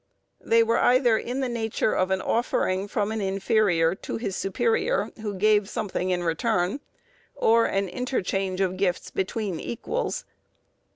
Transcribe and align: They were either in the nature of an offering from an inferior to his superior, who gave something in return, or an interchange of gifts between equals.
They 0.43 0.63
were 0.63 0.79
either 0.79 1.15
in 1.15 1.41
the 1.41 1.47
nature 1.47 1.93
of 1.93 2.09
an 2.09 2.21
offering 2.21 2.87
from 2.87 3.11
an 3.11 3.21
inferior 3.21 3.93
to 3.93 4.17
his 4.17 4.35
superior, 4.35 5.11
who 5.21 5.35
gave 5.35 5.69
something 5.69 6.09
in 6.09 6.23
return, 6.23 6.79
or 7.35 7.65
an 7.67 7.87
interchange 7.87 8.61
of 8.61 8.77
gifts 8.77 9.11
between 9.11 9.59
equals. 9.59 10.25